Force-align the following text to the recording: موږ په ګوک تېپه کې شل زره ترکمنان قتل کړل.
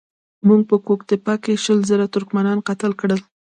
موږ 0.47 0.61
په 0.69 0.75
ګوک 0.85 1.01
تېپه 1.09 1.33
کې 1.43 1.53
شل 1.63 1.79
زره 1.89 2.05
ترکمنان 2.13 2.57
قتل 2.67 2.91
کړل. 3.01 3.19